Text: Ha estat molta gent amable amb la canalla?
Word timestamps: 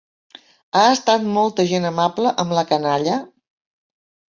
Ha 0.79 0.85
estat 0.93 1.29
molta 1.37 1.67
gent 1.75 1.87
amable 1.93 2.35
amb 2.47 2.59
la 2.61 2.67
canalla? 2.75 3.23